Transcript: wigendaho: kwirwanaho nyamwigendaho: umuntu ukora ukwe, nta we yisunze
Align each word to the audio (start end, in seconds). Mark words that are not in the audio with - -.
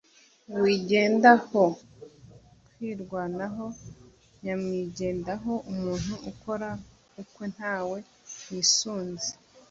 wigendaho: 0.61 1.61
kwirwanaho 2.73 3.65
nyamwigendaho: 4.43 5.51
umuntu 5.71 6.13
ukora 6.31 6.69
ukwe, 7.21 7.45
nta 7.55 7.75
we 7.89 7.99
yisunze 8.53 9.29